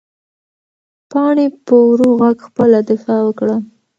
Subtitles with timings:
[1.09, 3.55] پاڼې په ورو غږ خپله دفاع وکړه.